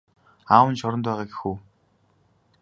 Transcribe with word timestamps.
Аав 0.55 0.67
нь 0.71 0.79
шоронд 0.79 1.05
байгаа 1.07 1.27
гэх 1.29 1.41
үү? 1.49 1.55